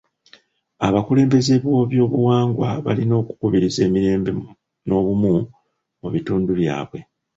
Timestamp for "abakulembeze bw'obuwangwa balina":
0.87-3.13